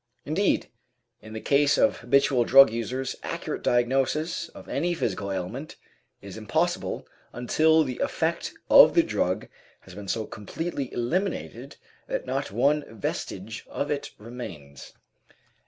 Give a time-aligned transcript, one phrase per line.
[0.25, 0.67] Indeed,
[1.21, 5.75] in the case of habitual drug users accurate diagnosis of any physical ailment
[6.23, 9.47] is impossible until the effect of the drug
[9.81, 11.75] has been so completely eliminated
[12.07, 14.93] that not one vestige of it remains.